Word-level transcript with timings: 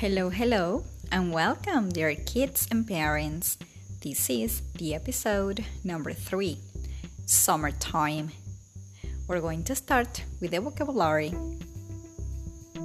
Hello, 0.00 0.30
hello, 0.30 0.84
and 1.12 1.30
welcome, 1.30 1.90
dear 1.90 2.14
kids 2.14 2.66
and 2.70 2.88
parents. 2.88 3.58
This 4.00 4.30
is 4.30 4.62
the 4.76 4.94
episode 4.94 5.62
number 5.84 6.14
three 6.14 6.56
Summertime. 7.26 8.30
We're 9.28 9.42
going 9.42 9.62
to 9.64 9.74
start 9.74 10.24
with 10.40 10.52
the 10.52 10.60
vocabulary 10.62 11.34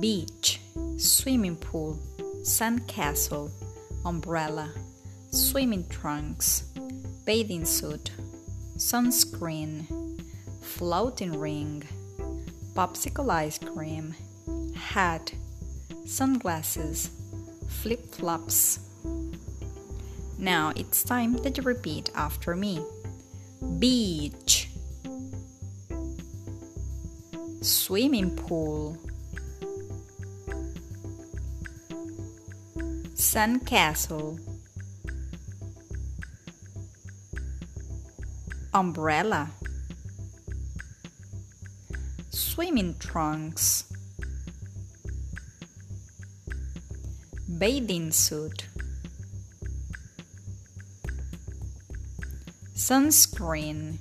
beach, 0.01 0.59
swimming 0.97 1.55
pool, 1.55 1.97
sandcastle, 2.41 3.49
umbrella, 4.03 4.73
swimming 5.31 5.87
trunks, 5.87 6.65
bathing 7.25 7.63
suit, 7.63 8.11
sunscreen, 8.75 9.85
floating 10.61 11.39
ring, 11.39 11.81
popsicle 12.75 13.29
ice 13.29 13.57
cream, 13.57 14.13
hat 14.75 15.31
sunglasses, 16.05 17.09
flip 17.67 18.13
flops. 18.13 18.79
Now 20.37 20.71
it's 20.75 21.03
time 21.03 21.33
that 21.37 21.57
you 21.57 21.63
repeat 21.63 22.11
after 22.15 22.55
me. 22.55 22.83
Beach, 23.79 24.69
swimming 27.61 28.35
pool, 28.35 28.97
sandcastle, 33.15 34.39
umbrella, 38.73 39.49
swimming 42.29 42.95
trunks. 42.99 43.85
Bathing 47.57 48.11
suit, 48.11 48.67
sunscreen, 52.73 53.97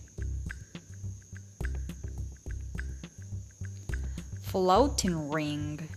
floating 4.43 5.31
ring, 5.31 5.89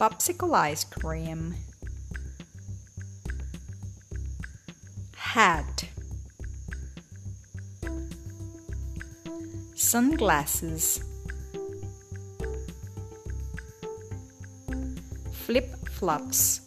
popsicle 0.00 0.54
ice 0.54 0.84
cream, 0.84 1.54
hat, 5.16 5.84
sunglasses. 9.74 11.02
Flip 15.46 15.70
flops. 15.90 16.60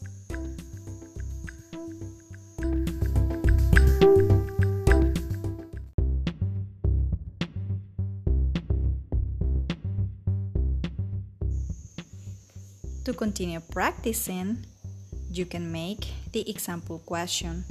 To 13.04 13.12
continue 13.12 13.60
practicing, 13.60 14.64
you 15.30 15.46
can 15.46 15.70
make 15.74 16.08
the 16.32 16.50
example 16.50 17.00
question 17.00 17.66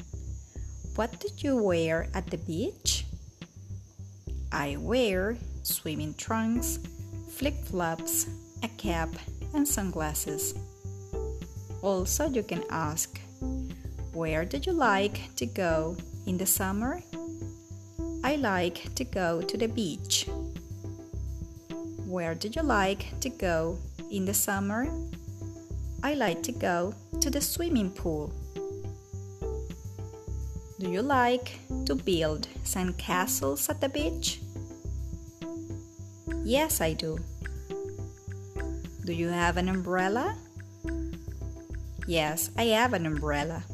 What 0.95 1.19
did 1.21 1.43
you 1.43 1.57
wear 1.57 2.09
at 2.13 2.27
the 2.27 2.37
beach? 2.37 3.07
I 4.53 4.77
wear 4.77 5.39
swimming 5.63 6.13
trunks, 6.21 6.79
flip 7.33 7.57
flops, 7.65 8.27
a 8.63 8.69
cap, 8.77 9.09
and 9.55 9.67
sunglasses. 9.67 10.53
Also, 11.83 12.29
you 12.29 12.43
can 12.43 12.65
ask, 12.71 13.21
Where 14.13 14.45
do 14.45 14.59
you 14.59 14.73
like 14.73 15.35
to 15.37 15.47
go 15.47 15.97
in 16.27 16.37
the 16.37 16.47
summer? 16.47 17.03
I 18.25 18.37
like 18.37 18.95
to 18.97 19.05
go 19.05 19.41
to 19.43 19.57
the 19.57 19.69
beach. 19.69 20.27
Where 22.07 22.35
do 22.35 22.49
you 22.49 22.63
like 22.63 23.21
to 23.21 23.29
go 23.29 23.79
in 24.11 24.25
the 24.25 24.35
summer? 24.35 24.89
I 26.03 26.15
like 26.15 26.43
to 26.45 26.53
go 26.53 26.95
to 27.21 27.31
the 27.31 27.41
swimming 27.41 27.91
pool. 27.91 28.33
Do 30.81 30.91
you 30.91 31.03
like 31.03 31.59
to 31.87 31.95
build 31.95 32.49
sandcastles 32.65 33.69
at 33.69 33.81
the 33.81 33.89
beach? 33.89 34.41
Yes, 36.45 36.81
I 36.81 36.93
do. 36.93 37.19
Do 39.05 39.13
you 39.13 39.29
have 39.29 39.57
an 39.57 39.69
umbrella? 39.69 40.37
Yes, 42.09 42.51
I 42.57 42.63
have 42.69 42.95
an 42.95 43.05
umbrella. 43.05 43.65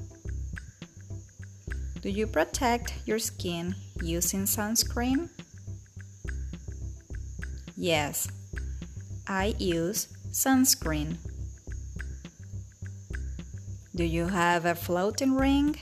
Do 2.03 2.11
you 2.11 2.27
protect 2.27 2.93
your 3.07 3.21
skin 3.21 3.77
using 4.03 4.43
sunscreen? 4.43 5.29
Yes, 7.77 8.27
I 9.29 9.55
use 9.61 10.09
sunscreen. 10.33 11.19
Do 13.95 14.03
you 14.03 14.27
have 14.27 14.65
a 14.67 14.75
floating 14.75 15.37
ring? 15.37 15.77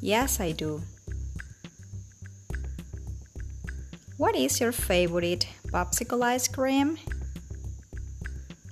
Yes, 0.00 0.40
I 0.40 0.52
do. 0.52 0.80
What 4.16 4.34
is 4.34 4.58
your 4.58 4.72
favorite 4.72 5.46
popsicle 5.66 6.22
ice 6.22 6.48
cream? 6.48 6.96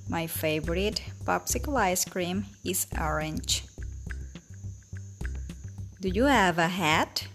My 0.09 0.27
favorite 0.27 1.03
popsicle 1.25 1.77
ice 1.77 2.05
cream 2.05 2.47
is 2.65 2.87
orange. 2.99 3.65
Do 6.01 6.09
you 6.09 6.25
have 6.25 6.59
a 6.59 6.69
hat? 6.69 7.27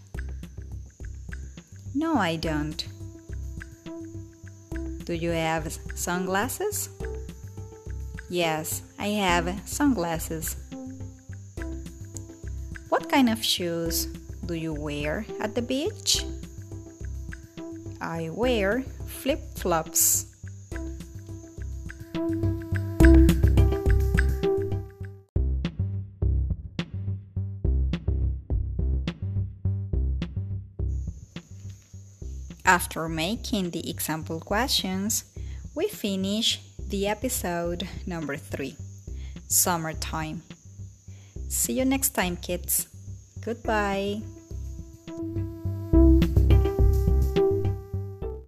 No, 1.94 2.16
I 2.16 2.38
don't. 2.38 2.88
Do 5.04 5.14
you 5.14 5.32
have 5.32 5.78
sunglasses? 5.96 6.90
Yes, 8.30 8.82
I 8.98 9.08
have 9.08 9.62
sunglasses. 9.66 10.56
What 12.88 13.10
kind 13.10 13.30
of 13.30 13.44
shoes 13.44 14.06
do 14.46 14.54
you 14.54 14.74
wear 14.74 15.26
at 15.42 15.54
the 15.54 15.62
beach? 15.62 16.24
I 18.00 18.30
wear 18.30 18.84
flip 19.06 19.58
flops. 19.58 20.28
After 32.66 33.10
making 33.10 33.72
the 33.72 33.90
example 33.90 34.40
questions, 34.40 35.26
we 35.76 35.88
finish 35.88 36.60
the 36.78 37.08
episode 37.08 37.88
number 38.06 38.38
three 38.38 38.76
Summertime. 39.48 40.44
See 41.50 41.74
you 41.74 41.86
next 41.86 42.10
time, 42.12 42.38
kids. 42.38 42.88
Goodbye. 43.42 44.22